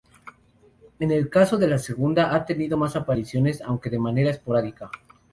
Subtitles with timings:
[0.97, 4.89] En el caso de la segunda ha tenido más apariciones, aunque de manera esporádica.